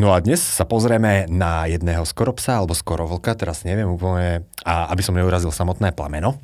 [0.00, 5.04] No a dnes sa pozrieme na jedného skoropsa alebo skorovlka, teraz neviem úplne, a aby
[5.04, 6.40] som neurazil samotné plameno.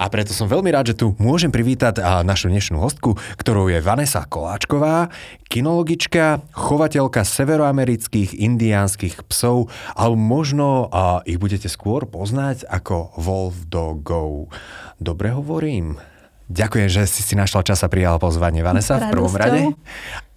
[0.00, 4.24] A preto som veľmi rád, že tu môžem privítať našu dnešnú hostku, ktorou je Vanessa
[4.24, 5.12] Koláčková,
[5.48, 14.52] kinologička, chovateľka severoamerických indiánskych psov, alebo možno a ich budete skôr poznať ako Wolf Dogov.
[15.00, 16.00] Dobre hovorím?
[16.50, 19.70] Ďakujem, že si si našla čas a prijala pozvanie Vanessa v prvom rade.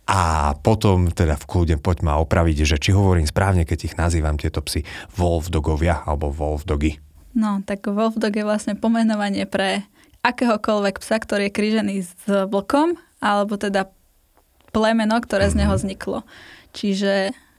[0.03, 4.35] A potom teda v kľude poď ma opraviť, že či hovorím správne, keď ich nazývam
[4.35, 4.83] tieto psy
[5.15, 6.99] Wolf Dogovia alebo Wolf Dogy.
[7.33, 9.87] No, tak Wolf Dog je vlastne pomenovanie pre
[10.23, 13.91] akéhokoľvek psa, ktorý je krížený s vlkom, alebo teda
[14.75, 15.55] plemeno, ktoré mm-hmm.
[15.55, 15.79] z neho mhm.
[15.79, 16.19] vzniklo.
[16.73, 17.13] Čiže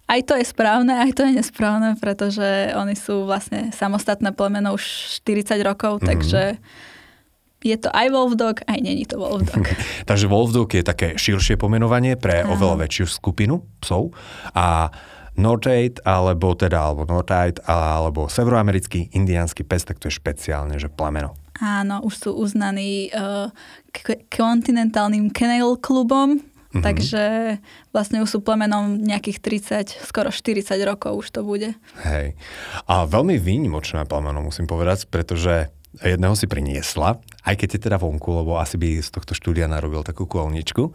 [0.05, 4.85] aj to je správne, aj to je nesprávne, pretože oni sú vlastne samostatné plemeno už
[5.25, 6.11] 40 rokov, mm-hmm.
[6.13, 6.43] takže
[7.65, 9.65] je to aj Wolfdog, aj není to Wolfdog.
[10.11, 12.53] Takže Wolfdog je také širšie pomenovanie pre Aha.
[12.53, 14.13] oveľa väčšiu skupinu psov
[14.53, 14.93] a
[15.35, 21.35] Northade, alebo teda, alebo Northade, alebo severoamerický indiánsky pes, tak to je špeciálne, že plameno.
[21.59, 23.51] Áno, už sú uznaní uh,
[23.91, 26.39] k- kontinentálnym kennel klubom,
[26.75, 26.91] Mm-hmm.
[26.91, 27.25] Takže
[27.95, 29.39] vlastne už sú plemenom nejakých
[29.95, 31.71] 30, skoro 40 rokov už to bude.
[32.03, 32.35] Hej.
[32.91, 35.71] A veľmi výnimočné plemeno, musím povedať, pretože
[36.03, 40.03] jedného si priniesla, aj keď je teda vonku, lebo asi by z tohto štúdia narobil
[40.03, 40.91] takú kolničku.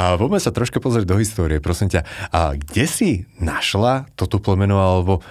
[0.00, 2.02] a poďme sa troška pozrieť do histórie, prosím ťa.
[2.34, 5.22] A kde si našla toto plemeno, alebo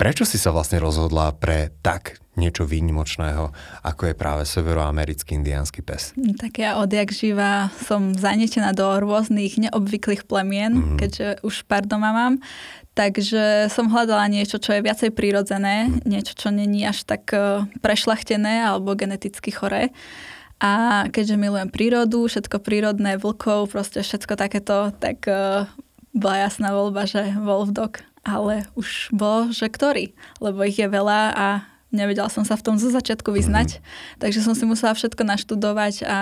[0.00, 3.52] prečo si sa vlastne rozhodla pre tak niečo výnimočného,
[3.84, 6.16] ako je práve severoamerický indiánsky pes?
[6.16, 10.98] Tak ja odjak živa som zanietená do rôznych neobvyklých plemien, mm-hmm.
[10.98, 12.34] keďže už pár doma mám.
[12.96, 18.66] Takže som hľadala niečo, čo je viacej prírodzené, niečo, čo není až tak e, prešlachtené
[18.66, 19.94] alebo geneticky choré.
[20.60, 25.64] A keďže milujem prírodu, všetko prírodné, vlkov, proste všetko takéto, tak uh,
[26.12, 28.04] bola jasná voľba, že Wolf Dog.
[28.20, 30.12] Ale už bolo, že ktorý,
[30.44, 31.48] lebo ich je veľa a
[31.90, 33.78] nevedela som sa v tom zo začiatku vyznať.
[33.78, 34.20] Mm-hmm.
[34.22, 36.18] Takže som si musela všetko naštudovať a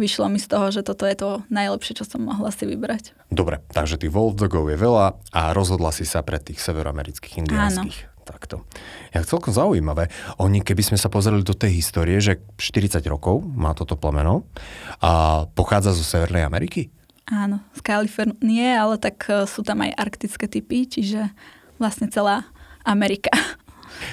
[0.00, 3.12] vyšlo mi z toho, že toto je to najlepšie, čo som mohla si vybrať.
[3.28, 7.98] Dobre, takže tých Wolfdogov je veľa a rozhodla si sa pre tých severoamerických indiánskych.
[8.06, 8.08] Áno.
[8.20, 8.62] Takto.
[9.10, 10.06] Ja celkom zaujímavé.
[10.38, 14.46] Oni, keby sme sa pozreli do tej histórie, že 40 rokov má toto plemeno
[15.02, 16.94] a pochádza zo Severnej Ameriky?
[17.26, 21.30] Áno, z Kalifornie, ale tak e, sú tam aj arktické typy, čiže
[21.82, 22.46] vlastne celá
[22.86, 23.30] Amerika.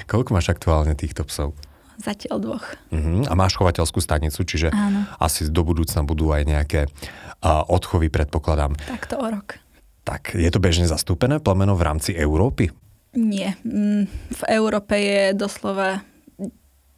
[0.07, 1.51] Koľko máš aktuálne týchto psov?
[2.00, 2.66] Zatiaľ dvoch.
[2.94, 3.25] Uh-huh.
[3.28, 5.03] A máš chovateľskú stanicu, čiže Áno.
[5.18, 8.78] asi do budúcna budú aj nejaké uh, odchovy, predpokladám.
[8.85, 9.57] Takto o rok.
[10.06, 12.72] Tak, je to bežne zastúpené plemeno v rámci Európy?
[13.18, 13.57] Nie.
[13.66, 16.06] Mm, v Európe je doslova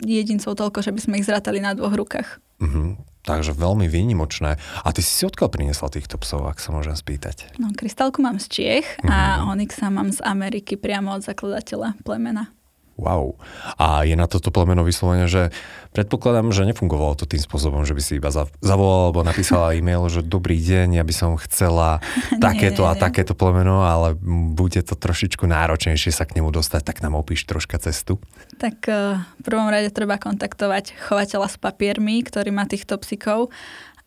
[0.03, 2.37] jedincov toľko, že by sme ich zratali na dvoch rukách.
[2.59, 2.99] Uh-huh.
[3.23, 4.59] Takže veľmi výnimočné.
[4.83, 7.55] A ty si si odkiaľ priniesla týchto psov, ak sa môžem spýtať?
[7.59, 9.53] No, krystálku mám z Čiech a mhm.
[9.55, 12.51] Onyxa mám z Ameriky priamo od zakladateľa plemena.
[12.99, 13.39] Wow.
[13.79, 15.55] A je na toto plemeno vyslovene, že
[15.95, 18.29] predpokladám, že nefungovalo to tým spôsobom, že by si iba
[18.59, 22.03] zavolala alebo napísala e-mail, že dobrý deň, ja by som chcela
[22.43, 24.13] takéto nie, nie, a takéto plemeno, ale
[24.53, 28.19] bude to trošičku náročnejšie sa k nemu dostať, tak nám opíš troška cestu.
[28.59, 33.49] Tak eh, v prvom rade treba kontaktovať chovateľa s papiermi, ktorý má týchto psíkov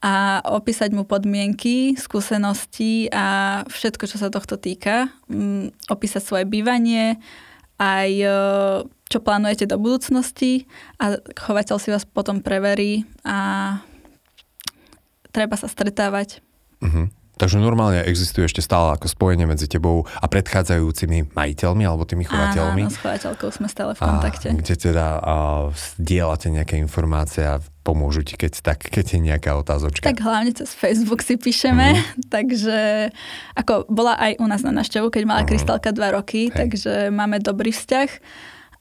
[0.03, 5.15] a opísať mu podmienky, skúsenosti a všetko, čo sa tohto týka.
[5.31, 7.23] Mm, opísať svoje bývanie,
[7.83, 8.29] aj e,
[9.11, 10.71] čo plánujete do budúcnosti
[11.03, 13.83] a chovateľ si vás potom preverí a
[15.35, 16.39] treba sa stretávať.
[16.79, 17.11] Uh-huh.
[17.43, 22.87] Takže normálne existuje ešte stále ako spojenie medzi tebou a predchádzajúcimi majiteľmi alebo tými chovateľmi.
[22.87, 24.47] Áno, s chovateľkou sme stále v kontakte.
[24.53, 25.35] A kde teda a,
[25.99, 30.07] dielate nejaké informácie a pomôžu ti, keď, tak, keď je nejaká otázočka.
[30.07, 32.03] Tak hlavne cez Facebook si píšeme, mm.
[32.35, 33.11] takže
[33.59, 35.49] ako bola aj u nás na naštevu, keď mala mm.
[35.51, 36.57] Krystalka dva roky, Hej.
[36.57, 38.11] takže máme dobrý vzťah.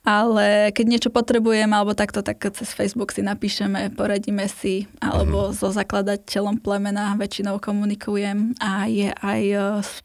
[0.02, 5.62] Ale keď niečo potrebujem alebo takto, tak cez Facebook si napíšeme, poradíme si, alebo mm.
[5.62, 9.58] so zakladateľom plemena väčšinou komunikujem a je aj e,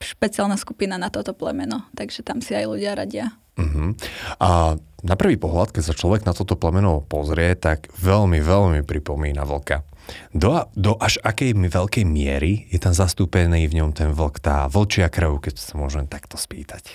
[0.04, 3.32] špeciálna skupina na toto plemeno, takže tam si aj ľudia radia.
[3.56, 3.96] Uh-huh.
[4.40, 4.76] A
[5.06, 9.84] na prvý pohľad, keď sa človek na toto plemeno pozrie, tak veľmi, veľmi pripomína vlka.
[10.30, 15.10] Do, do až akej veľkej miery je tam zastúpený v ňom ten vlk, tá vlčia
[15.10, 16.94] krv, keď sa môžem takto spýtať?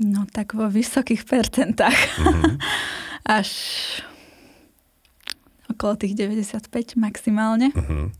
[0.00, 1.98] No tak vo vysokých percentách.
[2.22, 2.54] Mm-hmm.
[3.40, 3.50] Až
[5.70, 7.70] okolo tých 95 maximálne.
[7.76, 8.10] Uh-huh.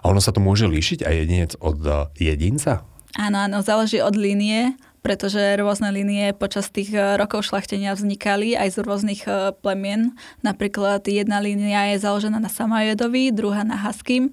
[0.00, 2.86] A ono sa to môže líšiť aj jedinec od uh, jedinca?
[3.18, 4.72] Áno, áno, záleží od línie,
[5.02, 10.14] pretože rôzne línie počas tých e, rokov šlachtenia vznikali aj z rôznych e, plemien.
[10.46, 14.30] Napríklad jedna línia je založená na Samajedovi, druhá na Haským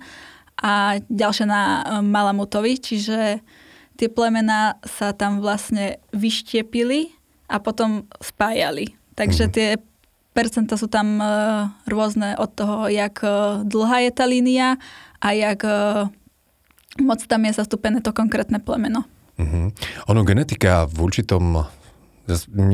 [0.62, 3.42] a ďalšia na e, Malamutovi, čiže
[3.98, 7.18] tie plemená sa tam vlastne vyštiepili
[7.50, 8.94] a potom spájali.
[9.18, 9.52] Takže mm.
[9.52, 9.68] tie
[10.38, 11.20] percenta sú tam
[11.84, 13.20] rôzne od toho, jak
[13.66, 14.80] dlhá je tá línia
[15.20, 15.68] a jak
[17.02, 19.04] moc tam je zastúpené to konkrétne plemeno.
[19.40, 19.72] Uh-huh.
[20.12, 21.64] Ono genetika v určitom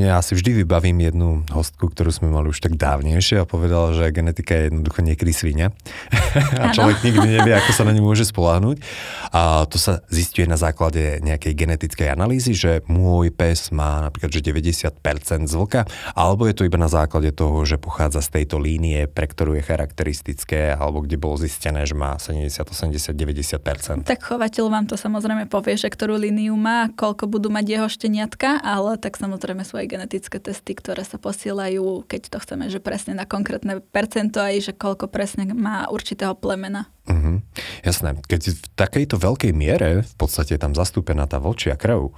[0.04, 4.12] ja si vždy vybavím jednu hostku, ktorú sme mali už tak dávnejšie a povedala, že
[4.12, 5.72] genetika je jednoducho niekedy svinia
[6.62, 8.84] a človek nikdy nevie, ako sa na ňu môže spoláhnuť.
[9.32, 14.44] A to sa zistuje na základe nejakej genetickej analýzy, že môj pes má napríklad že
[14.44, 19.08] 90% z vlka, alebo je to iba na základe toho, že pochádza z tejto línie,
[19.08, 24.04] pre ktorú je charakteristické, alebo kde bolo zistené, že má 70, 80, 90%.
[24.04, 28.60] Tak chovateľ vám to samozrejme povie, že ktorú líniu má, koľko budú mať jeho šteniatka,
[28.60, 32.82] ale tak samozrejme samozrejme sú aj genetické testy, ktoré sa posielajú, keď to chceme, že
[32.82, 36.90] presne na konkrétne percento aj, že koľko presne má určitého plemena.
[37.06, 37.46] Uh-huh.
[37.86, 38.18] Jasné.
[38.26, 42.10] Keď v takejto veľkej miere v podstate je tam zastúpená tá vlčia krv,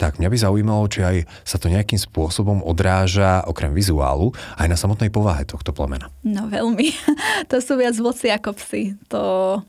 [0.00, 4.80] tak mňa by zaujímalo, či aj sa to nejakým spôsobom odráža okrem vizuálu aj na
[4.80, 6.08] samotnej povahe tohto plemena.
[6.24, 6.88] No veľmi.
[7.52, 8.96] to sú viac vlci ako psy.
[9.12, 9.60] To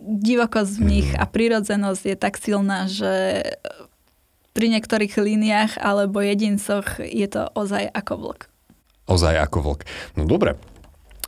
[0.00, 1.20] divokosť v nich mm.
[1.20, 3.44] a prírodzenosť je tak silná, že
[4.52, 8.40] pri niektorých líniách alebo jedincoch je to ozaj ako vlk.
[9.10, 9.80] Ozaj ako vlk.
[10.18, 10.58] No dobre,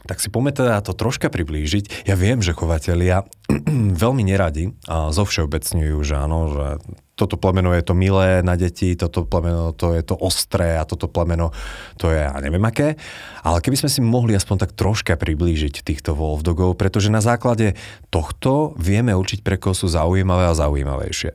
[0.03, 2.07] tak si poďme teda to troška priblížiť.
[2.11, 3.23] Ja viem, že chovatelia
[4.03, 6.67] veľmi neradi a zovšeobecňujú, že áno, že
[7.13, 11.07] toto plemeno je to milé na deti, toto plemeno to je to ostré a toto
[11.07, 11.55] plemeno
[12.01, 12.99] to je ja neviem aké.
[13.47, 17.79] Ale keby sme si mohli aspoň tak troška priblížiť týchto wolfdogov, pretože na základe
[18.11, 21.31] tohto vieme určiť, pre koho sú zaujímavé a zaujímavejšie.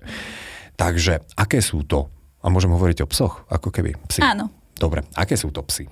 [0.77, 2.07] Takže aké sú to?
[2.45, 4.21] A môžem hovoriť o psoch, ako keby psi.
[4.21, 4.53] Áno.
[4.77, 5.89] Dobre, aké sú to psy?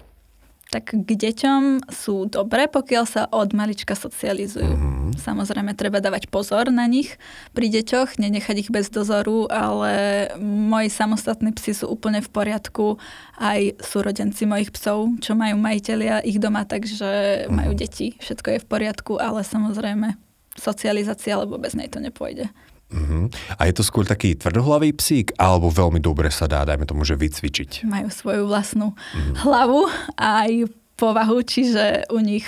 [0.70, 4.66] Tak k deťom sú dobré, pokiaľ sa od malička socializujú.
[4.66, 5.18] Mm-hmm.
[5.22, 7.22] Samozrejme, treba dávať pozor na nich
[7.54, 12.98] pri deťoch, nenechať ich bez dozoru, ale moji samostatní psi sú úplne v poriadku.
[13.38, 17.54] Aj súrodenci mojich psov, čo majú majiteľia ich doma, takže mm-hmm.
[17.54, 18.18] majú deti.
[18.18, 20.18] Všetko je v poriadku, ale samozrejme,
[20.58, 22.50] socializácia, lebo bez nej to nepôjde.
[22.94, 23.28] Uh-huh.
[23.58, 27.18] A je to skôr taký tvrdohlavý psík, alebo veľmi dobre sa dá, dajme tomu, že
[27.18, 27.84] vycvičiť?
[27.90, 29.36] Majú svoju vlastnú uh-huh.
[29.42, 32.48] hlavu a aj povahu, čiže u nich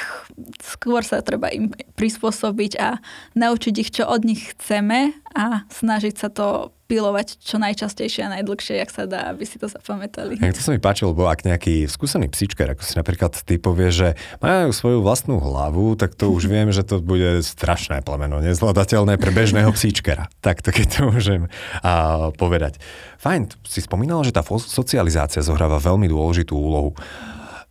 [0.63, 3.01] skôr sa treba im prispôsobiť a
[3.36, 8.80] naučiť ich, čo od nich chceme a snažiť sa to pilovať čo najčastejšie a najdlhšie,
[8.80, 10.39] jak sa dá, aby si to zapamätali.
[10.39, 13.92] Ja, to sa mi páčilo, lebo ak nejaký skúsený psíčker, ako si napríklad ty povie,
[13.92, 14.07] že
[14.39, 19.36] majú svoju vlastnú hlavu, tak to už viem, že to bude strašné plemeno, nezvladateľné pre
[19.36, 20.31] bežného psíčkera.
[20.48, 21.42] Tak to keď to môžem
[21.84, 22.80] a, povedať.
[23.19, 26.95] Fajn, si spomínala, že tá socializácia zohráva veľmi dôležitú úlohu.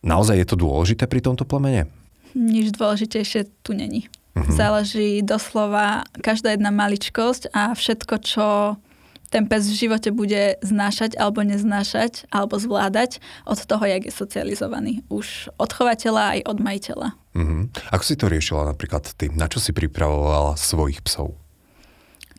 [0.05, 1.89] Naozaj je to dôležité pri tomto plemene?
[2.37, 4.13] Nič dôležitejšie tu není.
[4.37, 4.53] Uh-huh.
[4.53, 8.47] Záleží doslova každá jedna maličkosť a všetko, čo
[9.31, 15.03] ten pes v živote bude znášať alebo neznášať alebo zvládať od toho, jak je socializovaný.
[15.11, 17.09] Už od chovateľa aj od majiteľa.
[17.37, 17.69] Uh-huh.
[17.93, 19.29] Ako si to riešila napríklad ty?
[19.29, 21.37] Na čo si pripravovala svojich psov?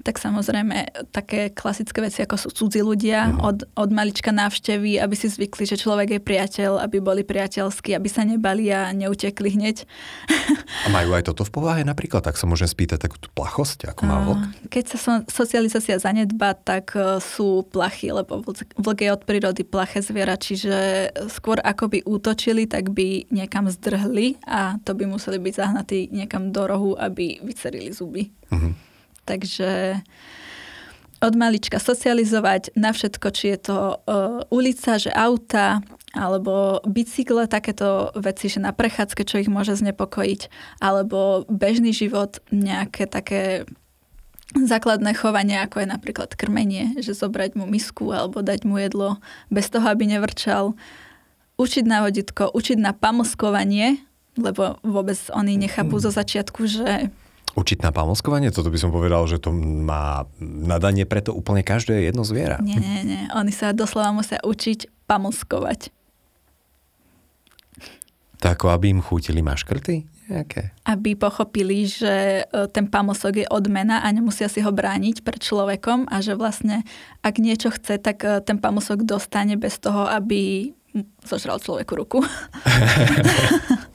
[0.04, 3.48] Tak samozrejme také klasické veci, ako sú cudzí ľudia, uh-huh.
[3.50, 8.10] od, od malička návštevy, aby si zvykli, že človek je priateľ, aby boli priateľskí, aby
[8.10, 9.84] sa nebali a neutekli hneď.
[10.86, 12.22] A majú aj toto v povahe napríklad?
[12.22, 14.42] Tak sa môžem spýtať takú tú plachosť, ako má vlk?
[14.68, 18.44] Keď sa so, socializácia zanedba, tak uh, sú plachy, lebo
[18.76, 24.38] vlk je od prírody plaché zviera, čiže skôr ako by útočili, tak by niekam zdrhli
[24.46, 28.30] a to by museli byť zahnatí niekam do rohu, aby vycerili zuby.
[28.52, 28.72] Uh-huh.
[29.28, 30.00] Takže
[31.18, 35.82] od malička socializovať na všetko, či je to uh, ulica, že auta,
[36.14, 43.10] alebo bicykle, takéto veci, že na prechádzke, čo ich môže znepokojiť, alebo bežný život, nejaké
[43.10, 43.66] také
[44.56, 49.20] základné chovanie, ako je napríklad krmenie, že zobrať mu misku alebo dať mu jedlo
[49.52, 50.78] bez toho, aby nevrčal.
[51.58, 54.00] Učiť na voditko, učiť na pamoskovanie,
[54.38, 57.10] lebo vôbec oni nechápu zo začiatku, že
[57.58, 58.54] Učiť na pamoskovanie?
[58.54, 62.62] Toto by som povedal, že to má nadanie preto úplne každé jedno zviera.
[62.62, 63.22] Nie, nie, nie.
[63.34, 65.90] Oni sa doslova musia učiť pamoskovať.
[68.38, 70.76] Tak aby im chutili maškrty Jaké?
[70.84, 76.12] aby pochopili, že e, ten pamosok je odmena a nemusia si ho brániť pred človekom
[76.12, 76.84] a že vlastne
[77.24, 80.72] ak niečo chce, tak e, ten pamosok dostane bez toho, aby
[81.24, 82.20] zožral človeku ruku.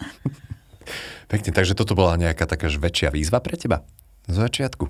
[1.33, 3.81] Pekne, takže toto bola nejaká taká väčšia výzva pre teba?
[4.29, 4.85] Z začiatku?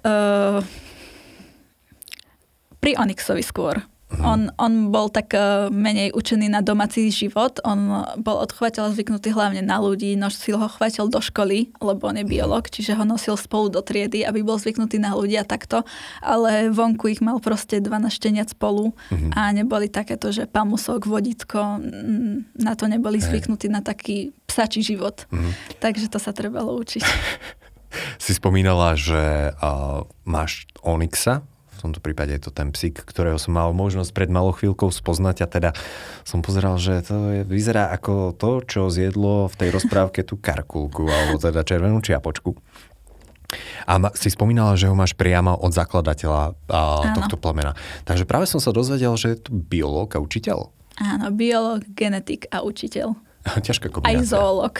[0.00, 0.64] Uh,
[2.80, 3.84] pri Onyxovi skôr.
[4.20, 4.24] Mm.
[4.28, 7.56] On, on bol tak uh, menej učený na domáci život.
[7.64, 10.12] On bol od chovateľa zvyknutý hlavne na ľudí.
[10.14, 14.22] Nosil ho chovateľ do školy, lebo on je biolog, čiže ho nosil spolu do triedy,
[14.28, 15.88] aby bol zvyknutý na ľudí a takto.
[16.20, 19.32] Ale vonku ich mal proste 12 šteniat spolu mm.
[19.32, 21.80] a neboli takéto, že pamusok, vodítko,
[22.60, 25.24] na to neboli zvyknutí na taký psačí život.
[25.32, 25.52] Mm.
[25.80, 27.02] Takže to sa trebalo učiť.
[28.24, 31.42] si spomínala, že uh, máš Onyxa
[31.82, 35.46] tomto prípade je to ten psík, ktorého som mal možnosť pred malou chvíľkou spoznať a
[35.48, 35.70] teda
[36.22, 41.08] som pozeral, že to je, vyzerá ako to, čo zjedlo v tej rozprávke tú karkulku
[41.08, 42.56] alebo teda červenú čiapočku.
[43.88, 46.80] A si spomínala, že ho máš priamo od zakladateľa a,
[47.18, 47.74] tohto plemena.
[48.06, 50.70] Takže práve som sa dozvedel, že je to biológ a učiteľ.
[51.00, 53.29] Áno, biológ, genetik a učiteľ.
[53.66, 54.20] Ťažká kombinácia.
[54.20, 54.74] Aj zoolog.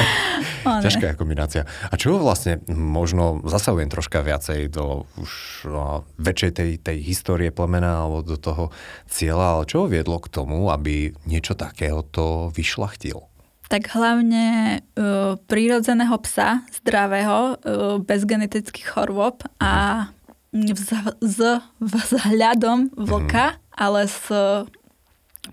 [0.84, 1.62] Ťažká kombinácia.
[1.88, 5.30] A čo vlastne, možno zasahujem troška viacej do už
[5.68, 8.68] no, väčšej tej, tej histórie plemena alebo do toho
[9.08, 13.24] cieľa, ale čo viedlo k tomu, aby niečo takého to vyšlachtil?
[13.68, 20.08] Tak hlavne uh, prírodzeného psa, zdravého, uh, bez genetických chorôb a
[20.52, 23.60] vz, z vzhľadom vlka, mm.
[23.76, 24.24] ale s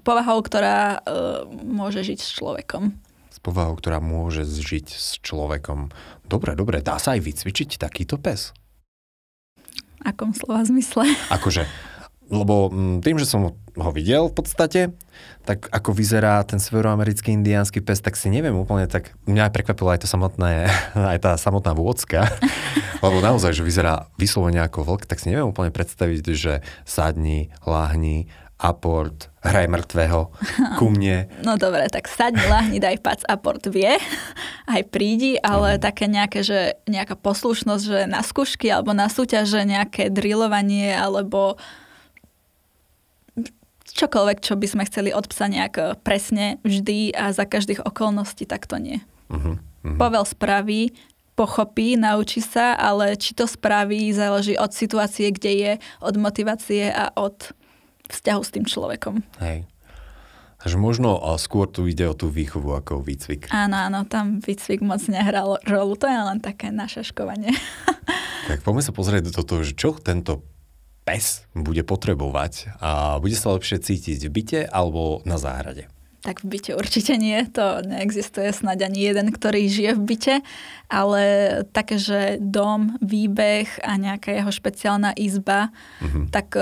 [0.02, 2.92] povahou, ktorá uh, môže žiť s človekom.
[3.32, 5.94] S povahou, ktorá môže žiť s človekom.
[6.26, 8.52] Dobre, dobre, dá sa aj vycvičiť takýto pes?
[10.02, 11.06] Akom slova zmysle?
[11.36, 11.66] Akože,
[12.30, 14.82] lebo mm, tým, že som ho videl v podstate,
[15.46, 19.94] tak ako vyzerá ten severoamerický indiánsky pes, tak si neviem úplne, tak mňa aj prekvapila
[19.94, 20.66] aj to samotné,
[21.14, 22.26] aj tá samotná vôcka,
[23.06, 26.54] lebo naozaj, že vyzerá vyslovene ako vlk, tak si neviem úplne predstaviť, že
[26.88, 30.32] sadni, láhni aport, hraj mŕtvého
[30.80, 31.28] ku mne.
[31.48, 34.00] No dobre, tak sadni, lahni, daj pac, aport vie,
[34.76, 35.82] aj prídi, ale mm.
[35.84, 41.60] také nejaké, že nejaká poslušnosť, že na skúšky alebo na súťaže nejaké drillovanie alebo
[43.96, 48.68] čokoľvek, čo by sme chceli od psa nejak presne vždy a za každých okolností, tak
[48.68, 49.00] to nie.
[49.32, 49.96] Uh-huh, uh-huh.
[49.96, 50.92] Povel spraví,
[51.40, 55.72] pochopí, naučí sa, ale či to spraví, záleží od situácie, kde je,
[56.04, 57.56] od motivácie a od
[58.10, 59.22] vzťahu s tým človekom.
[59.42, 59.66] Hej.
[60.66, 63.54] Takže možno skôr tu ide o tú výchovu ako výcvik.
[63.54, 67.54] Áno, áno, tam výcvik moc nehral rolu, to je len také našaškovanie.
[68.50, 70.42] tak poďme sa pozrieť do toho, že čo tento
[71.06, 75.86] pes bude potrebovať a bude sa lepšie cítiť v byte alebo na záhrade.
[76.26, 80.36] Tak v byte určite nie, to neexistuje snáď ani jeden, ktorý žije v byte,
[80.90, 81.24] ale
[81.70, 85.70] také, že dom, výbeh a nejaká jeho špeciálna izba,
[86.02, 86.34] mm-hmm.
[86.34, 86.58] tak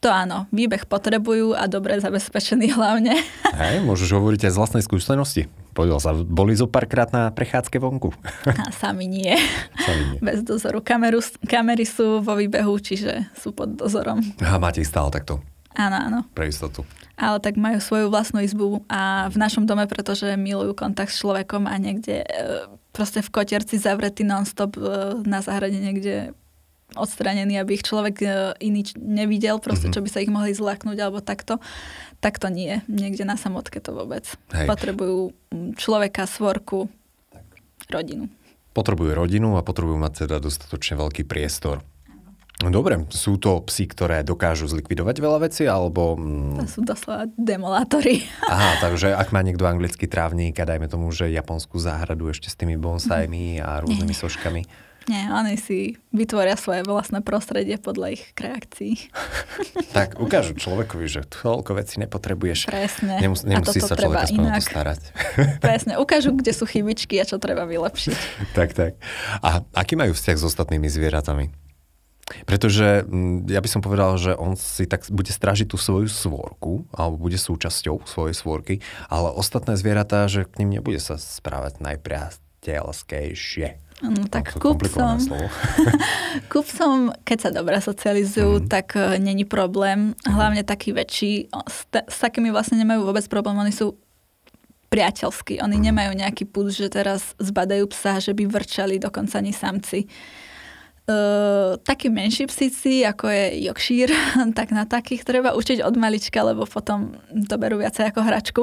[0.00, 3.20] to áno, výbeh potrebujú a dobre zabezpečený hlavne.
[3.60, 5.42] Hej, môžeš hovoriť aj z vlastnej skúsenosti.
[5.76, 8.10] Povedal sa, boli zo párkrát na prechádzke vonku.
[8.64, 9.36] A sami nie.
[9.76, 10.18] Sami nie.
[10.24, 10.80] Bez dozoru.
[10.80, 14.24] Kameru, kamery sú vo výbehu, čiže sú pod dozorom.
[14.40, 15.44] A máte ich stále takto?
[15.76, 16.18] Áno, áno.
[16.32, 16.82] Pre istotu.
[17.20, 21.68] Ale tak majú svoju vlastnú izbu a v našom dome, pretože milujú kontakt s človekom
[21.68, 22.26] a niekde e,
[22.90, 24.80] proste v kotierci zavretý non-stop e,
[25.28, 26.32] na záhrade niekde
[26.96, 28.28] odstranení, aby ich človek e,
[28.62, 29.96] iný nevidel, proste, mm-hmm.
[29.96, 31.62] čo by sa ich mohli zlaknúť alebo takto.
[32.18, 32.82] Tak to nie.
[32.90, 34.26] Niekde na samotke to vôbec.
[34.54, 34.66] Hej.
[34.66, 35.34] Potrebujú
[35.76, 36.90] človeka, svorku,
[37.90, 38.30] rodinu.
[38.70, 41.82] Potrebujú rodinu a potrebujú mať teda dostatočne veľký priestor.
[42.60, 46.12] Dobre, sú to psy, ktoré dokážu zlikvidovať veľa veci, alebo...
[46.60, 48.20] To sú doslova demolátory.
[48.52, 52.60] Aha, takže ak má niekto anglický trávnik a dajme tomu, že japonskú záhradu ešte s
[52.60, 54.62] tými bonsajmi a rôznymi soškami,
[55.10, 59.10] nie, oni si vytvoria svoje vlastné prostredie podľa ich reakcií.
[59.96, 62.70] tak ukážu človekovi, že toľko veci nepotrebuješ.
[62.70, 63.18] Presne.
[63.18, 65.02] Nemus- nemusí sa človek aspoň to starať.
[65.66, 65.98] Presne.
[65.98, 68.18] Ukážu, kde sú chybičky a čo treba vylepšiť.
[68.58, 69.02] tak, tak.
[69.42, 71.50] A aký majú vzťah s ostatnými zvieratami?
[72.46, 73.02] Pretože
[73.50, 77.34] ja by som povedal, že on si tak bude strážiť tú svoju svorku, alebo bude
[77.34, 78.78] súčasťou svojej svorky,
[79.10, 83.89] ale ostatné zvieratá, že k ním nebude sa správať najpriateľskejšie.
[84.00, 85.20] No tak kúpcom,
[86.48, 88.66] kúpcom, keď sa dobre socializujú, mm.
[88.72, 90.16] tak uh, není problém.
[90.24, 90.32] Mhm.
[90.32, 91.52] Hlavne taký väčší.
[91.68, 93.60] S, t- s takými vlastne nemajú vôbec problém.
[93.60, 94.00] Oni sú
[94.88, 95.60] priateľskí.
[95.60, 95.84] Oni mm.
[95.92, 100.08] nemajú nejaký púd, že teraz zbadajú psa, že by vrčali dokonca ani samci.
[101.10, 104.14] Uh, takí menší psíci, ako je Yorkshire,
[104.58, 108.62] tak na takých treba učiť od malička, lebo potom to berú viacej ako hračku.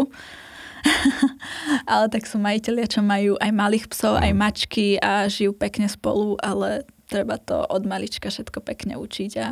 [1.92, 6.40] ale tak sú majiteľia, čo majú aj malých psov, aj mačky a žijú pekne spolu,
[6.40, 9.48] ale treba to od malička všetko pekne učiť a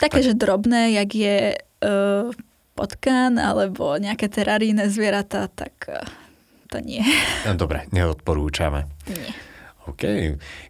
[0.00, 0.26] také, tak.
[0.32, 2.32] že drobné, jak je uh,
[2.76, 6.04] potkan alebo nejaké teraríne zvieratá, tak uh,
[6.68, 7.04] to nie.
[7.44, 8.88] No, dobre, neodporúčame.
[9.08, 9.30] Nie.
[9.86, 10.02] OK.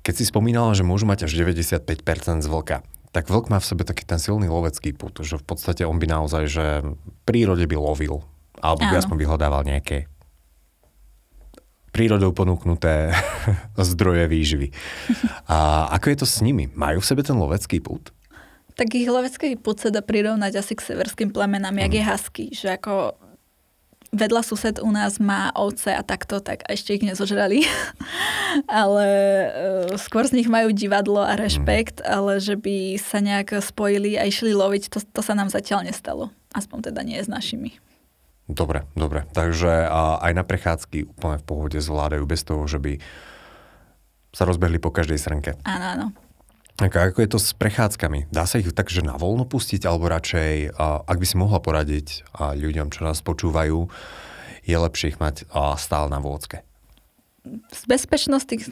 [0.04, 2.84] Keď si spomínala, že môžu mať až 95% z vlka,
[3.16, 6.04] tak vlk má v sebe taký ten silný lovecký put, že v podstate on by
[6.04, 6.92] naozaj, že v
[7.24, 8.20] prírode by lovil,
[8.60, 10.06] alebo by aspoň vyhľadával nejaké
[11.96, 13.16] prírodou ponúknuté
[13.80, 14.68] zdroje výživy.
[15.52, 16.68] A ako je to s nimi?
[16.76, 18.12] Majú v sebe ten lovecký put?
[18.76, 21.82] Tak ich lovecký put sa dá prirovnať asi k severským plemenám, mm.
[21.88, 22.08] jak je mhm.
[22.12, 23.16] husky, že ako
[24.12, 27.64] vedľa sused u nás má ovce a takto, tak ešte ich nezožrali.
[28.80, 32.06] ale uh, skôr z nich majú divadlo a rešpekt, mm.
[32.06, 36.28] ale že by sa nejak spojili a išli loviť, to, to sa nám zatiaľ nestalo.
[36.52, 37.80] Aspoň teda nie s našimi.
[38.46, 39.26] Dobre, dobre.
[39.34, 43.02] Takže a aj na prechádzky úplne v pohode zvládajú bez toho, že by
[44.30, 45.58] sa rozbehli po každej srnke.
[45.66, 46.06] Áno, áno.
[46.76, 48.28] Ako je to s prechádzkami?
[48.28, 52.92] Dá sa ich takže na voľno pustiť, alebo radšej, ak by si mohla poradiť ľuďom,
[52.92, 53.88] čo nás počúvajú,
[54.60, 55.48] je lepšie ich mať
[55.80, 56.60] stále na vôdzke?
[57.72, 58.62] Z bezpečnostných,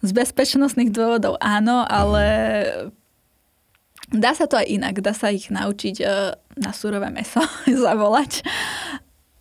[0.00, 2.24] z bezpečnostných dôvodov áno, ale
[4.12, 5.00] dá sa to aj inak.
[5.00, 6.06] Dá sa ich naučiť e,
[6.58, 7.40] na surové meso
[7.84, 8.42] zavolať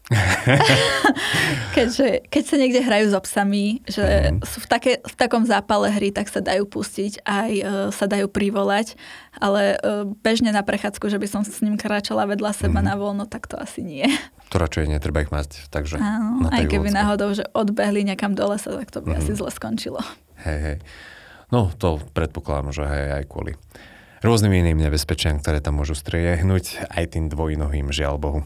[1.76, 4.48] Keďže, keď sa niekde hrajú s obsami, že mm.
[4.48, 8.32] sú v, také, v takom zápale hry, tak sa dajú pustiť, aj uh, sa dajú
[8.32, 8.96] privolať,
[9.36, 12.88] ale uh, bežne na prechádzku, že by som s ním kráčala vedľa seba mm.
[12.88, 14.08] na voľno, tak to asi nie.
[14.56, 17.00] To radšej netreba ich mať, takže Áno, aj keby vôdzke.
[17.04, 19.20] náhodou, že odbehli niekam do lesa, tak to by mm.
[19.20, 20.00] asi zle skončilo.
[20.48, 20.78] Hej, hej.
[21.52, 23.60] No, to predpokladám, že hej, aj kvôli
[24.22, 28.40] rôznym iným nebezpečiam, ktoré tam môžu striehnúť, aj tým dvojnohým, žiaľ Bohu.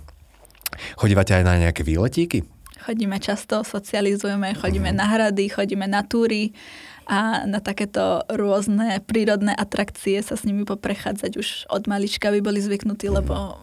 [0.96, 2.48] Chodívate aj na nejaké výletíky?
[2.82, 4.98] Chodíme často, socializujeme, chodíme mm.
[4.98, 6.58] na hrady, chodíme na túry
[7.06, 12.58] a na takéto rôzne prírodné atrakcie sa s nimi poprechádzať už od malička by boli
[12.58, 13.16] zvyknutí, mm.
[13.22, 13.62] lebo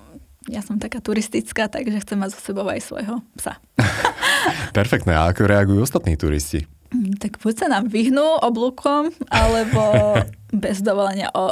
[0.49, 3.59] ja som taká turistická, takže chcem mať so sebou aj svojho psa.
[4.79, 5.19] Perfektné.
[5.19, 6.65] A ako reagujú ostatní turisti?
[6.89, 10.17] Mm, tak buď sa nám vyhnú oblúkom, alebo
[10.65, 11.51] bez dovolenia o, o,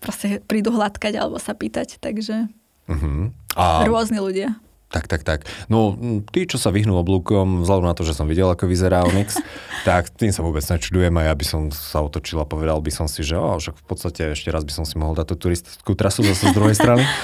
[0.00, 2.48] proste prídu hladkať alebo sa pýtať, takže
[2.88, 3.28] uh-huh.
[3.60, 3.84] a...
[3.84, 4.56] rôzni ľudia.
[4.90, 5.46] Tak, tak, tak.
[5.70, 5.94] No,
[6.34, 9.38] tí, čo sa vyhnú oblúkom, vzhľadom na to, že som videl, ako vyzerá Onyx,
[9.88, 13.06] tak tým sa vôbec nečudujem a ja by som sa otočil a povedal by som
[13.06, 15.94] si, že oh, však v podstate ešte raz by som si mohol dať tú turistickú
[15.94, 17.06] trasu zase z druhej strany.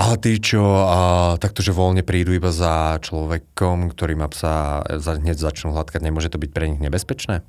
[0.00, 5.20] Ale tí, čo a, takto, že voľne prídu iba za človekom, ktorý má psa, za,
[5.20, 7.44] hneď začnú hladkať, nemôže to byť pre nich nebezpečné?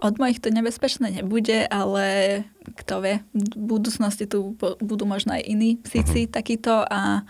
[0.00, 2.06] Od mojich to nebezpečné nebude, ale
[2.78, 6.32] kto vie, v budúcnosti tu budú možno aj iní psíci uh-huh.
[6.32, 7.26] takíto a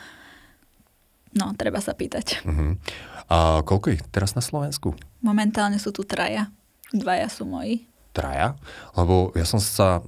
[1.30, 2.42] No, treba sa pýtať.
[2.42, 2.74] Uh-huh.
[3.30, 4.98] A koľko ich teraz na Slovensku?
[5.22, 6.50] Momentálne sú tu traja.
[6.90, 7.86] Dvaja sú moji.
[8.10, 8.58] Traja?
[8.98, 10.02] Lebo ja som sa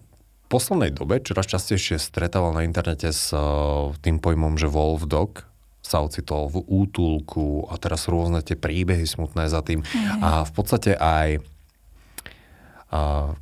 [0.53, 5.49] poslednej dobe čoraz častejšie stretával na internete s uh, tým pojmom, že Wolf Dog
[5.81, 9.81] sa ocitol v útulku a teraz rôzne tie príbehy smutné za tým.
[9.81, 10.21] Uh-huh.
[10.21, 11.41] A v podstate aj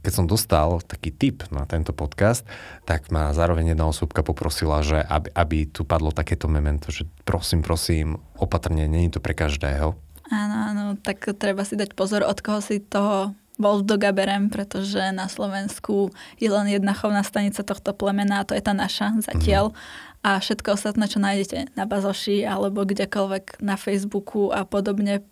[0.06, 2.46] keď som dostal taký tip na tento podcast,
[2.86, 7.66] tak ma zároveň jedna osobka poprosila, že aby, aby tu padlo takéto memento, že prosím,
[7.66, 9.98] prosím, opatrne, není to pre každého.
[10.30, 15.28] Áno, áno, tak treba si dať pozor, od koho si toho Wolfdoga berem, pretože na
[15.28, 16.08] Slovensku
[16.40, 19.70] je len jedna chovná stanica tohto plemena a to je tá naša zatiaľ.
[19.70, 20.18] Mm-hmm.
[20.20, 25.24] A všetko ostatné, čo nájdete na Bazoši alebo kdekoľvek na Facebooku a podobne,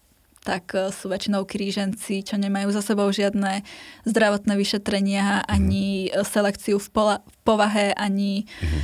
[0.45, 3.64] tak e, sú väčšinou kríženci, čo nemajú za sebou žiadne
[4.09, 5.53] zdravotné vyšetrenia, mm-hmm.
[5.53, 8.83] ani e, selekciu v, pola, v povahe, ani mm-hmm.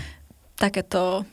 [0.61, 1.25] takéto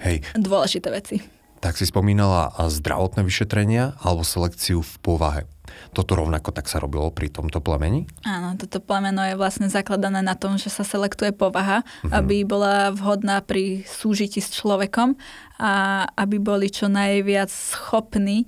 [0.00, 0.24] Hej.
[0.32, 1.20] dôležité veci.
[1.60, 5.42] Tak si spomínala zdravotné vyšetrenia alebo selekciu v povahe.
[5.90, 8.06] Toto rovnako tak sa robilo pri tomto plemeni?
[8.22, 12.22] Áno, toto plemeno je vlastne zakladané na tom, že sa selektuje povaha, uh-huh.
[12.22, 15.18] aby bola vhodná pri súžití s človekom
[15.58, 18.46] a aby boli čo najviac schopní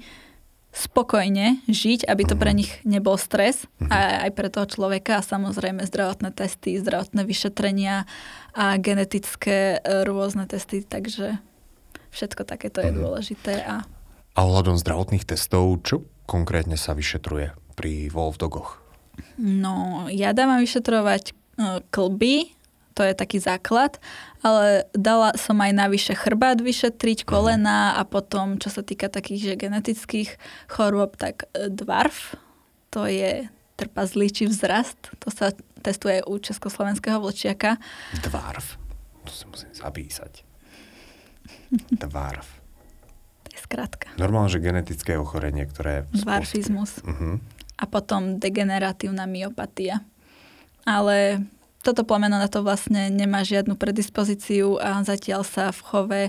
[0.72, 2.56] spokojne žiť, aby to pre mhm.
[2.56, 3.92] nich nebol stres uh-huh.
[3.92, 8.08] a aj pre toho človeka a samozrejme zdravotné testy, zdravotné vyšetrenia
[8.56, 11.36] a genetické e, rôzne testy, takže
[12.08, 13.02] všetko takéto je uh-huh.
[13.04, 13.52] dôležité.
[13.68, 13.84] A...
[14.32, 18.82] a ohľadom zdravotných testov, čo konkrétne sa vyšetruje pri Wolf Dogoch?
[19.36, 22.52] No, ja dávam vyšetrovať uh, klby,
[22.92, 23.96] to je taký základ,
[24.44, 27.28] ale dala som aj navyše chrbát vyšetriť, mhm.
[27.28, 30.36] kolena a potom, čo sa týka takých že genetických
[30.68, 32.36] chorôb, tak e, dvarf,
[32.92, 33.48] to je
[33.80, 37.80] trpazlíči vzrast, to sa testuje u československého vlčiaka.
[38.22, 38.78] Dvarf?
[39.26, 40.44] To si musím zapísať.
[42.04, 42.61] Dwarf.
[43.72, 44.12] Skratka.
[44.20, 46.04] Normálne, že genetické ochorenie, ktoré...
[46.12, 47.00] Dwarfizmus.
[47.00, 47.40] Uh-huh.
[47.80, 50.04] A potom degeneratívna myopatia.
[50.84, 51.40] Ale
[51.80, 56.22] toto plemeno na to vlastne nemá žiadnu predispozíciu a zatiaľ sa v chove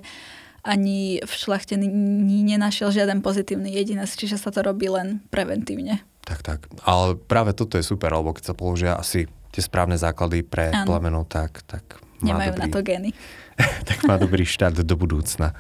[0.63, 5.99] ani v šlachte nenašiel žiaden pozitívny jedinec, čiže sa to robí len preventívne.
[6.23, 6.59] Tak, tak.
[6.87, 10.87] Ale práve toto je super, lebo keď sa položia asi tie správne základy pre ano.
[10.87, 13.09] plemeno, tak, tak má Nemajú dobrý, na to geny.
[13.89, 15.51] tak má dobrý štart do budúcna.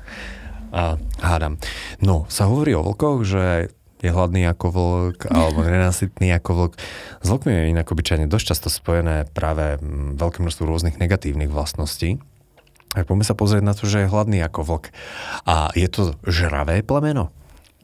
[0.73, 1.61] A, hádam.
[2.01, 3.69] No, sa hovorí o vlkoch, že
[4.03, 6.73] je hladný ako vlk alebo nenasytný ako vlk.
[7.23, 12.19] S vlkmi je inak obyčajne dosť často spojené práve mm, veľké množstvo rôznych negatívnych vlastností.
[12.93, 14.85] Tak poďme sa pozrieť na to, že je hladný ako vlk.
[15.47, 17.29] A je to žravé plemeno?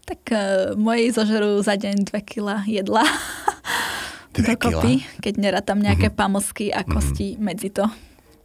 [0.06, 0.39] Tak uh,
[0.73, 3.06] moji zožerú za deň 2 kg jedla.
[4.39, 6.21] Dokopy, keď nerátam nejaké mm-hmm.
[6.21, 7.45] pamlsky a kosti mm-hmm.
[7.45, 7.86] medzi to.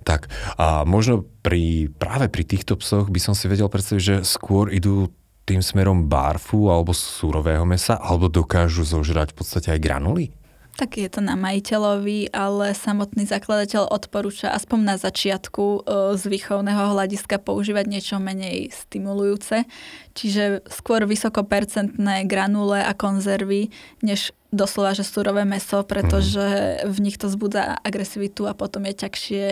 [0.05, 0.29] Tak
[0.61, 5.09] a možno pri, práve pri týchto psoch by som si vedel predstaviť, že skôr idú
[5.45, 10.33] tým smerom barfu alebo surového mesa, alebo dokážu zožrať v podstate aj granuly?
[10.75, 15.79] Tak je to na majiteľovi, ale samotný zakladateľ odporúča aspoň na začiatku e,
[16.19, 19.71] z výchovného hľadiska používať niečo menej stimulujúce,
[20.19, 23.71] čiže skôr vysokopercentné granule a konzervy,
[24.03, 26.89] než doslova, že surové meso, pretože mm.
[26.89, 29.45] v nich to zbudza agresivitu a potom je ťažšie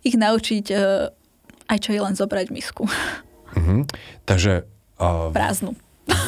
[0.00, 0.76] ich naučiť e,
[1.70, 2.90] aj čo je len zobrať misku.
[3.54, 3.80] Mm-hmm.
[4.26, 4.66] Takže...
[4.98, 5.30] Uh...
[5.30, 5.78] Prázdnu.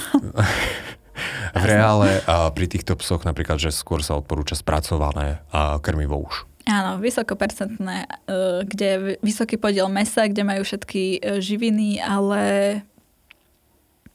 [1.53, 6.47] v reále a pri týchto psoch napríklad, že skôr sa odporúča spracované a krmivo už.
[6.63, 8.09] Áno, vysokopercentné, e,
[8.63, 12.43] kde je vysoký podiel mesa, kde majú všetky e, živiny, ale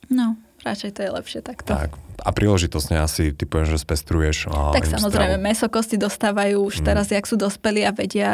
[0.08, 1.76] no, radšej to je lepšie takto.
[1.76, 4.52] Tak, a príležitosne asi ty poviem, že spestruješ.
[4.52, 6.86] Tak samozrejme, meso kosti dostávajú už mm.
[6.86, 8.32] teraz, jak sú dospelí a vedia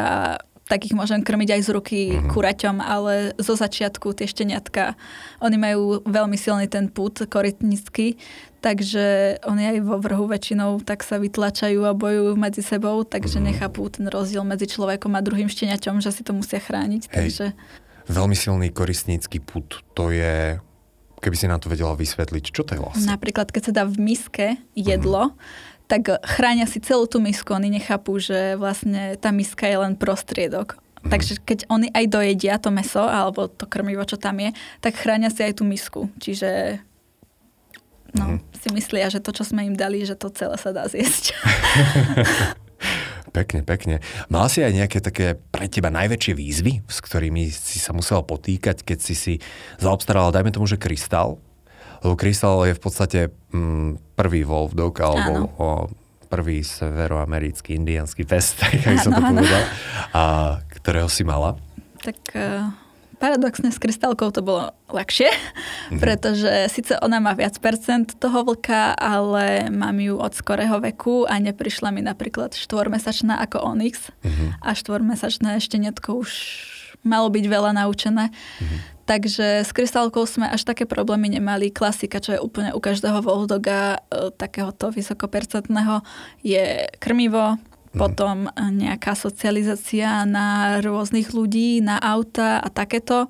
[0.64, 2.32] tak ich môžem krmiť aj z ruky mm-hmm.
[2.32, 4.96] kuraťom, ale zo začiatku tie šteniatka,
[5.44, 8.16] oni majú veľmi silný ten put korytnický,
[8.64, 13.50] takže oni aj vo vrhu väčšinou tak sa vytlačajú a bojujú medzi sebou, takže mm-hmm.
[13.60, 17.12] nechápú ten rozdiel medzi človekom a druhým šteniaťom, že si to musia chrániť.
[17.12, 17.46] Hej, takže...
[18.08, 20.64] Veľmi silný koristnícky put, to je
[21.24, 23.08] keby si nám to vedela vysvetliť, čo to je vlastne?
[23.08, 27.54] Napríklad, keď sa dá v miske jedlo, mm-hmm tak chránia si celú tú misku.
[27.54, 30.80] Oni nechápu, že vlastne tá miska je len prostriedok.
[31.04, 31.12] Mm.
[31.12, 35.30] Takže keď oni aj dojedia to meso alebo to krmivo, čo tam je, tak chránia
[35.30, 36.08] si aj tú misku.
[36.18, 36.82] Čiže
[38.16, 38.40] no, mm.
[38.58, 41.36] si myslia, že to, čo sme im dali, že to celé sa dá zjesť.
[43.34, 43.98] Pekne, pekne.
[44.30, 48.86] Mal si aj nejaké také pre teba najväčšie výzvy, s ktorými si sa musel potýkať,
[48.86, 49.34] keď si si
[49.82, 51.42] zaobstaral, dajme tomu, že krystal,
[52.04, 53.20] lebo Crystal je v podstate
[53.56, 55.68] mm, prvý Wolf Dog, alebo o,
[56.28, 59.64] prvý severoamerický indianský pes, tak ako som to povedal,
[60.12, 60.24] a
[60.84, 61.56] ktorého si mala.
[62.04, 62.68] Tak uh,
[63.24, 66.00] paradoxne s krystalkou to bolo ľahšie, mm-hmm.
[66.04, 71.40] pretože síce ona má viac percent toho vlka, ale mám ju od skorého veku a
[71.40, 74.60] neprišla mi napríklad štvormesačná ako Onyx mm-hmm.
[74.60, 76.32] a štvormesačné netko už
[77.08, 78.28] malo byť veľa naučené.
[78.28, 78.80] Mm-hmm.
[79.04, 81.76] Takže s krystálkou sme až také problémy nemali.
[81.76, 86.00] Klasika, čo je úplne u každého voldoga e, takéhoto vysokopercentného,
[86.40, 87.60] je krmivo.
[87.94, 93.30] Potom nejaká socializácia na rôznych ľudí, na auta a takéto.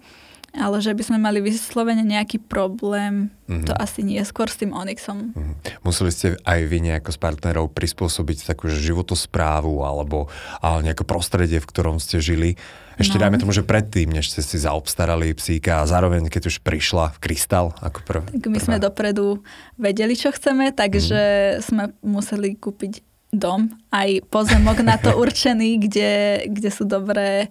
[0.53, 3.65] Ale že by sme mali vyslovene nejaký problém, mm-hmm.
[3.65, 5.33] to asi nie, skôr s tým Onyxom.
[5.33, 5.55] Mm-hmm.
[5.81, 10.29] Museli ste aj vy nejako s partnerov prispôsobiť takú že životosprávu alebo
[10.61, 12.53] a nejaké prostredie, v ktorom ste žili.
[13.01, 13.25] Ešte no.
[13.25, 17.21] dajme tomu, že predtým, než ste si zaobstarali psíka a zároveň, keď už prišla v
[17.25, 18.65] krystal ako prv, Tak my prvá.
[18.69, 19.41] sme dopredu
[19.81, 21.21] vedeli, čo chceme, takže
[21.57, 21.61] mm.
[21.65, 23.01] sme museli kúpiť
[23.33, 26.11] dom, aj pozemok na to určený, kde,
[26.47, 27.49] kde sú dobré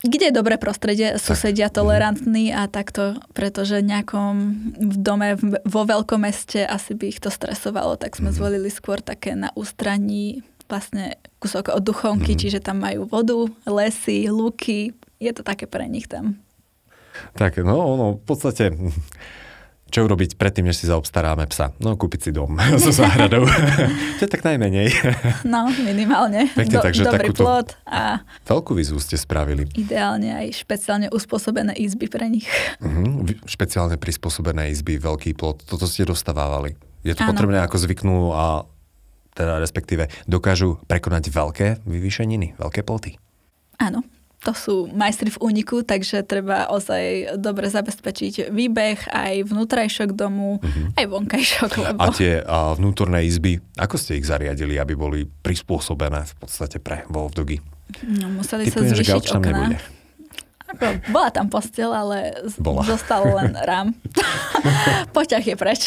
[0.00, 1.74] kde je dobré prostredie, susedia mhm.
[1.76, 4.34] tolerantní a takto, pretože nejakom
[4.80, 5.36] v dome
[5.68, 8.36] vo veľkom meste asi by ich to stresovalo, tak sme mm.
[8.36, 10.40] zvolili skôr také na ústraní
[10.72, 12.40] vlastne kúsok od duchovky, mm.
[12.40, 16.40] čiže tam majú vodu, lesy, luky, je to také pre nich tam.
[17.36, 18.72] Tak, no, no, v podstate
[19.90, 21.74] čo urobiť predtým, než si zaobstaráme psa?
[21.82, 23.44] No, kúpiť si dom so záhradou.
[24.18, 24.94] to je tak najmenej.
[25.42, 26.48] no, minimálne.
[26.54, 28.22] Pekne, Do, takže dobrý plot a...
[28.46, 29.66] Veľkú výzvu ste spravili.
[29.74, 32.46] Ideálne aj špeciálne uspôsobené izby pre nich.
[32.78, 33.26] Uh-huh.
[33.44, 35.66] Špeciálne prispôsobené izby, veľký plot.
[35.66, 36.78] Toto ste dostávali.
[37.02, 37.34] Je to Áno.
[37.34, 38.64] potrebné ako zvyknú a
[39.34, 43.16] teda respektíve dokážu prekonať veľké vyvýšeniny, veľké ploty.
[43.80, 44.04] Áno,
[44.40, 50.96] to sú majstri v úniku, takže treba ozaj dobre zabezpečiť výbeh, aj vnútrajšok domu, mm-hmm.
[50.96, 51.70] aj vonkajšok.
[51.76, 52.00] Lebo...
[52.00, 57.04] A tie a vnútorné izby, ako ste ich zariadili, aby boli prispôsobené v podstate pre
[57.12, 57.60] Wolf Dogy?
[58.08, 59.52] No, museli Typujem, sa zvýšiť okna.
[59.52, 59.78] Nebude.
[60.70, 62.86] Ako, bola tam postel, ale Bola.
[62.86, 63.92] zostal len rám.
[65.14, 65.82] Poťah je preč.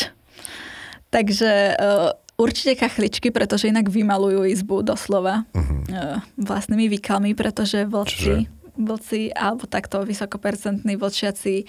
[1.10, 2.10] Takže uh,
[2.44, 5.76] určite kachličky, pretože inak vymalujú izbu doslova Mhm.
[5.88, 8.38] uh, vlastnými výkalmi, pretože vlci, Čože?
[8.76, 11.64] vlci alebo takto vysokopercentní vlčiaci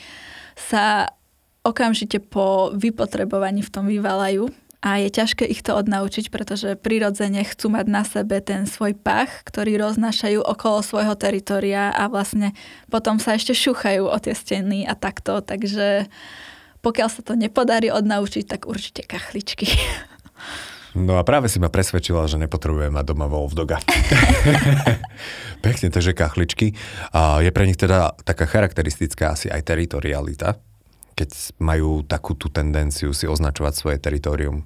[0.57, 1.15] sa
[1.63, 4.53] okamžite po vypotrebovaní v tom vyvalajú
[4.85, 9.41] a je ťažké ich to odnaučiť, pretože prirodzene chcú mať na sebe ten svoj pach,
[9.49, 12.53] ktorý roznášajú okolo svojho teritoria a vlastne
[12.93, 16.05] potom sa ešte šuchajú o tie steny a takto, takže
[16.85, 19.65] pokiaľ sa to nepodarí odnaučiť, tak určite kachličky.
[20.95, 23.83] No a práve si ma presvedčila, že nepotrebujem mať doma Wolfdoga.
[25.67, 26.79] Pekne, takže kachličky.
[27.11, 30.55] A je pre nich teda taká charakteristická asi aj teritorialita,
[31.19, 34.63] keď majú takú tú tendenciu si označovať svoje teritorium.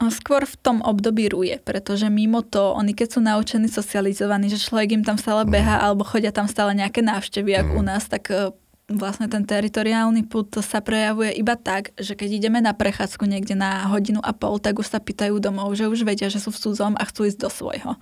[0.00, 4.96] Skôr v tom období ruje, pretože mimo to, oni keď sú naučení socializovaní, že človek
[4.96, 8.48] im tam stále beha alebo chodia tam stále nejaké návštevy, ako u nás, tak e,
[8.90, 13.86] vlastne ten teritoriálny put sa prejavuje iba tak, že keď ideme na prechádzku niekde na
[13.86, 16.94] hodinu a pol, tak už sa pýtajú domov, že už vedia, že sú v cudzom
[16.98, 17.92] a chcú ísť do svojho.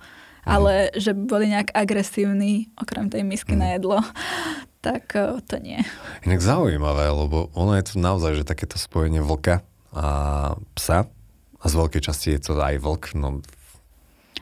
[0.47, 4.01] Ale že boli nejak agresívni, okrem tej misky na jedlo,
[4.85, 5.83] tak e, to nie.
[6.25, 9.61] Inak zaujímavé, lebo ono je to naozaj, že takéto spojenie vlka
[9.93, 10.07] a
[10.73, 11.05] psa
[11.59, 13.43] a z veľkej časti je to aj vlk, no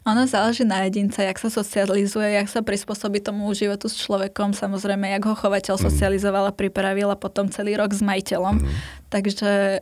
[0.08, 5.04] Ono záleží na jedinca, jak sa socializuje, jak sa prispôsobí tomu životu s človekom, samozrejme,
[5.12, 8.63] jak ho chovateľ socializoval a pripravil a potom celý rok s majiteľom.
[9.12, 9.80] Takže e,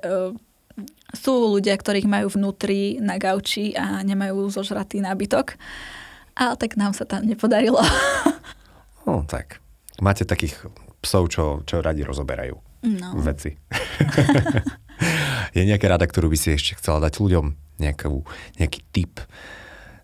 [1.13, 5.61] sú ľudia, ktorých majú vnútri na gauči a nemajú zožratý nábytok.
[6.33, 7.79] Ale tak nám sa tam nepodarilo.
[9.05, 9.61] No tak.
[10.01, 10.65] Máte takých
[10.97, 12.57] psov, čo, čo radi rozoberajú
[12.97, 13.13] No.
[13.21, 13.53] veci.
[15.55, 17.53] je nejaká rada, ktorú by si ešte chcela dať ľuďom?
[17.77, 18.25] Nejakú,
[18.57, 19.21] nejaký tip,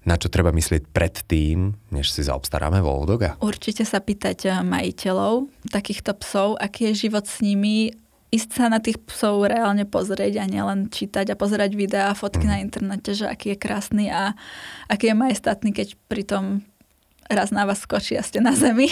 [0.02, 3.38] na čo treba myslieť predtým, než si zaobstaráme Wolfdoga?
[3.38, 7.94] Určite sa pýtať eh, majiteľov takýchto psov, aký je život s nimi,
[8.32, 12.48] ísť sa na tých psov reálne pozrieť a nielen čítať a pozerať videá a fotky
[12.48, 14.34] na internete, že aký je krásny a
[14.88, 16.64] aký je majestátny, keď pritom
[17.36, 18.92] raz na vás skočí a ste na zemi.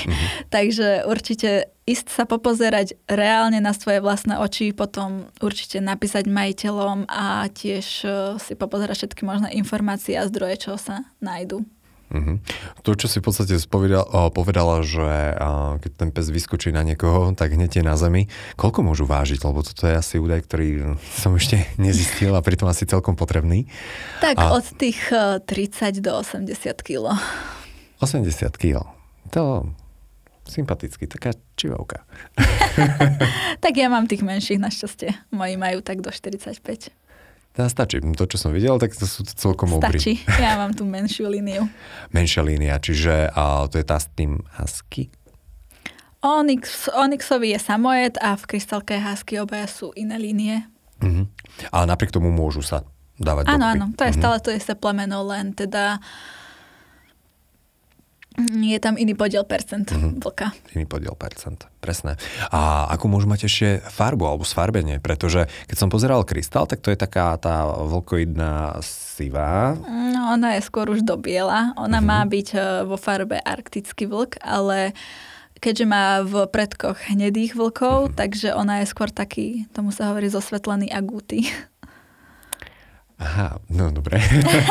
[0.55, 7.49] Takže určite ísť sa popozerať reálne na svoje vlastné oči, potom určite napísať majiteľom a
[7.49, 11.65] tiež eh, si popozerať všetky možné informácie a zdroje, čo sa nájdú.
[12.09, 12.41] Mhm.
[12.81, 15.05] To, čo si v podstate spovedal, o, povedala, že
[15.37, 18.25] a, keď ten pes vyskočí na niekoho, tak hneď je na zemi.
[18.57, 19.45] Koľko môžu vážiť?
[19.45, 23.69] Lebo toto je asi údaj, ktorý som ešte nezistil a pritom asi celkom potrebný.
[24.25, 27.21] Tak A- od tých eh, 30 do 80 kg.
[27.99, 28.83] 80 kg.
[29.31, 29.69] To
[30.43, 32.01] sympaticky, taká čivavka.
[33.59, 35.11] Tak ja mám tých menších našťastie.
[35.29, 36.89] Moji majú tak do 45.
[37.51, 37.99] Teda stačí.
[37.99, 39.99] To, čo som videl, tak to sú to celkom obry.
[39.99, 40.23] Stačí.
[40.39, 41.67] Ja mám tú menšiu líniu.
[42.15, 45.11] Menšia línia, čiže a, to je tá s tým husky.
[46.19, 50.63] Onyx, Onyxový je samojet a v krystalke husky obaja sú iné línie.
[51.03, 51.27] Mhm.
[51.71, 52.87] Ale napriek tomu môžu sa
[53.19, 54.19] dávať Áno, áno, to je Mhm.
[54.19, 56.03] stále to isté plemeno, len teda mm,
[58.47, 60.19] je tam iný podiel percent Mhm.
[60.19, 60.51] vlka.
[60.71, 62.15] Iný podiel percent, presné.
[62.49, 64.97] A ako môžu mať ešte farbu alebo sfarbenie?
[64.97, 69.75] Pretože keď som pozeral krystal, tak to je taká tá vlkoidná sivá.
[69.83, 71.73] No, ona je skôr už do biela.
[71.75, 72.05] Ona Mhm.
[72.05, 74.93] má byť e, vo farbe arktický vlk, ale
[75.59, 80.87] keďže má v predkoch hnedých vlkov, takže ona je skôr taký, tomu sa hovorí zosvetlený
[80.87, 81.43] agúty.
[83.19, 84.23] Aha, no dobre.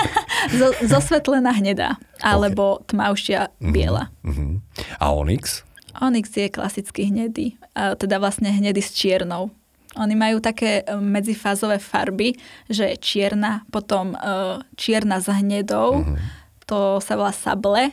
[0.59, 4.09] Zo, zosvetlená hnedá, alebo tmavšia biela.
[4.25, 4.65] Mhm.
[4.97, 5.69] A Onyx?
[6.01, 9.53] Onyx je klasický hnedý, teda vlastne hnedý s čiernou.
[9.99, 12.39] Oni majú také e, medzifázové farby,
[12.71, 14.19] že je čierna, potom e,
[14.79, 16.07] čierna s hnedou,
[16.69, 17.91] to sa volá sable,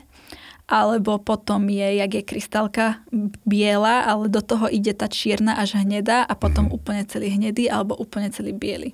[0.70, 3.02] alebo potom je, jak je krystalka
[3.46, 7.98] biela, ale do toho ide tá čierna až hnedá a potom úplne celý hnedý alebo
[7.98, 8.94] úplne celý biely.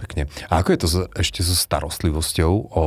[0.00, 0.32] Pekne.
[0.48, 0.88] A ako je to
[1.20, 2.86] ešte so starostlivosťou o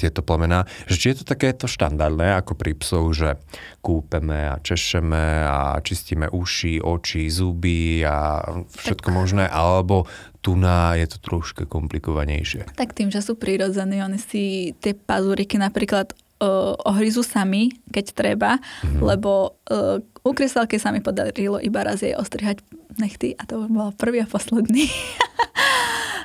[0.00, 0.64] tieto plemená?
[0.88, 3.36] Že či je to takéto štandardné ako pri psoch, že
[3.84, 8.40] kúpeme a češeme a čistíme uši, oči, zuby a
[8.72, 10.08] všetko možné, alebo
[10.40, 12.72] tu na je to trošku komplikovanejšie.
[12.80, 18.50] Tak tým, že sú prirodzení, oni si tie pazúriky napríklad uh, ohryzú sami, keď treba,
[18.56, 19.04] mm-hmm.
[19.04, 22.60] lebo uh, u krystalky sa mi podarilo iba raz jej ostrihať
[23.00, 24.88] nechty a to bol prvý a posledný.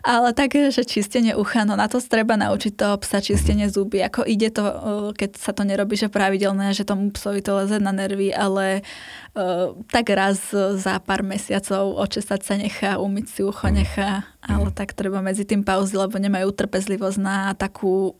[0.05, 4.05] Ale také, že čistenie ucha, no na to treba naučiť toho psa čistenie zuby.
[4.05, 7.81] Ako ide to, uh, keď sa to nerobí, že pravidelné, že tomu psovi to leze
[7.81, 8.85] na nervy, ale
[9.33, 14.93] uh, tak raz za pár mesiacov očesať sa nechá, umyť si ucho nechá, ale tak
[14.93, 18.13] treba medzi tým pauzy, lebo nemajú trpezlivosť na takú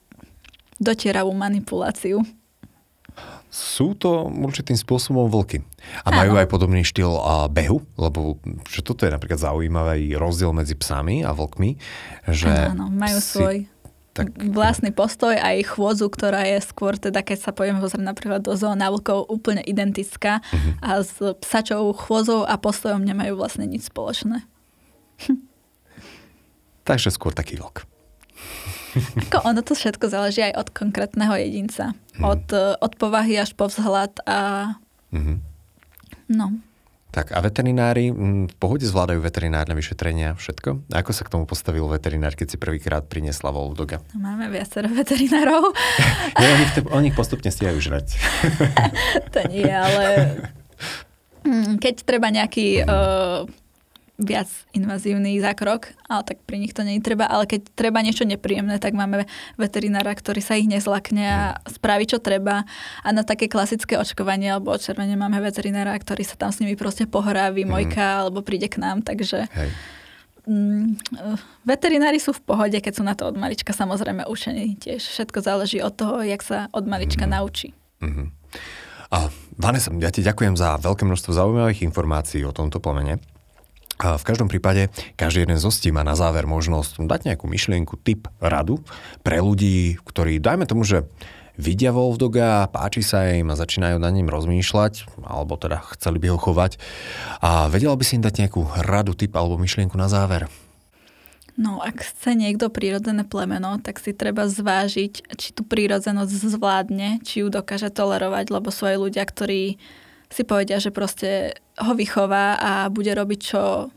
[0.82, 2.26] dotieravú manipuláciu.
[3.56, 5.64] Sú to určitým spôsobom vlky.
[6.04, 6.42] A majú Áno.
[6.44, 11.32] aj podobný štýl a, behu, lebo že toto je napríklad zaujímavý rozdiel medzi psami a
[11.32, 11.80] vlkmi,
[12.28, 13.56] že Áno, majú psi- svoj
[14.12, 18.56] tak, vlastný postoj aj chôdzu, ktorá je skôr, teda keď sa povieme pozrieť napríklad do
[18.56, 20.72] zóna vlkov, úplne identická Mhm.
[20.80, 24.44] a s psačou chôdzou a postojom nemajú vlastne nič spoločné.
[26.88, 27.88] takže skôr taký vlk.
[29.26, 31.94] Ako ono to všetko záleží aj od konkrétneho jedinca.
[32.16, 32.24] Mhm.
[32.24, 34.40] Od, e, od povahy až po vzhľad a
[35.12, 35.34] Mhm.
[36.30, 36.48] no.
[37.10, 40.84] Tak a veterinári mm, v pohode zvládajú veterinárne vyšetrenia všetko?
[40.92, 44.04] A ako sa k tomu postavil veterinár, keď si prvýkrát priniesla Wolfdoga?
[44.12, 45.72] Máme viacero veterinárov.
[46.36, 48.20] Nie, oni, te- oni postupne stiajú žrať.
[49.34, 50.04] to nie, ale
[51.48, 53.48] mm, keď treba nejaký uh,
[54.16, 58.24] viac invazívny zákrok, ale tak pri nich to nie je treba, ale keď treba niečo
[58.24, 59.28] nepríjemné, tak máme
[59.60, 62.64] veterinára, ktorý sa ich nezlakne a spraví, čo treba.
[63.04, 67.04] A na také klasické očkovanie alebo očervenie máme veterinára, ktorý sa tam s nimi proste
[67.12, 69.70] pohrá, vymojka alebo príde k nám, takže Hej.
[70.48, 70.86] mm,
[71.20, 75.04] eh, veterinári sú v pohode, keď sú na to od malička samozrejme učení tiež.
[75.04, 77.76] Všetko záleží od toho, jak sa od malička naučí.
[78.00, 78.32] Mhm.
[79.12, 83.22] A Vanessa, ja ti ďakujem za veľké množstvo zaujímavých informácií o tomto plemene.
[83.96, 88.28] V každom prípade, každý jeden z hostí má na záver možnosť dať nejakú myšlienku, tip,
[88.44, 88.84] radu
[89.24, 91.08] pre ľudí, ktorí, dajme tomu, že
[91.56, 96.38] vidia Wolfdoga, páči sa im a začínajú nad ním rozmýšľať, alebo teda chceli by ho
[96.40, 96.76] chovať.
[97.40, 100.52] A vedela by si im dať nejakú radu, tip alebo myšlienku na záver?
[101.56, 107.40] No, ak chce niekto prírodzené plemeno, tak si treba zvážiť, či tú prírodzenosť zvládne, či
[107.40, 109.80] ju dokáže tolerovať, lebo sú aj ľudia, ktorí
[110.36, 113.88] si povedia, že proste ho vychová a bude robiť, čo,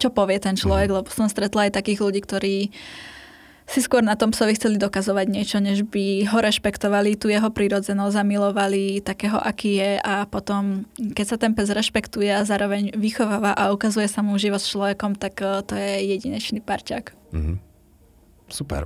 [0.00, 2.56] čo povie ten človek, lebo som stretla aj takých ľudí, ktorí
[3.64, 8.12] si skôr na tom psovi chceli dokazovať niečo, než by ho rešpektovali, tú jeho prírodzenosť,
[8.12, 13.72] zamilovali takého, aký je a potom, keď sa ten pes rešpektuje a zároveň vychováva a
[13.72, 17.32] ukazuje sa mu život s človekom, tak eh, to je jedinečný parťák.
[17.32, 17.54] Mhm.
[18.52, 18.84] Super.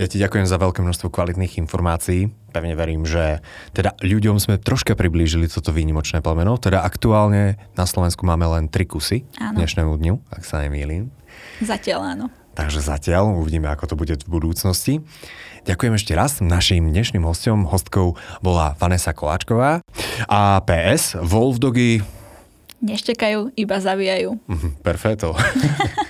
[0.00, 2.32] Ja ti ďakujem za veľké množstvo kvalitných informácií.
[2.50, 3.38] Pevne verím, že
[3.70, 6.58] teda ľuďom sme troška priblížili toto výnimočné plemeno.
[6.58, 9.62] Teda aktuálne na Slovensku máme len tri kusy Áno.
[9.62, 11.14] dnešnému dňu, ak sa nemýlim.
[11.62, 12.26] Zatiaľ áno.
[12.52, 14.98] Takže zatiaľ uvidíme, ako to bude v budúcnosti.
[15.64, 16.42] Ďakujem ešte raz.
[16.42, 19.86] Naším dnešným hostom, hostkou bola Vanessa Koláčková.
[20.26, 22.02] A PS, Wolfdogy,
[22.80, 24.40] Neštekajú, iba zavíjajú.
[24.48, 25.36] Mhm, Perfeto.